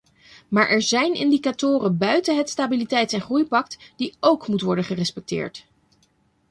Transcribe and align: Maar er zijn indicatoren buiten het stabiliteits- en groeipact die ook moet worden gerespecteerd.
Maar 0.47 0.69
er 0.69 0.81
zijn 0.81 1.13
indicatoren 1.13 1.97
buiten 1.97 2.37
het 2.37 2.49
stabiliteits- 2.49 3.13
en 3.13 3.21
groeipact 3.21 3.77
die 3.95 4.13
ook 4.19 4.47
moet 4.47 4.61
worden 4.61 4.83
gerespecteerd. 4.83 5.65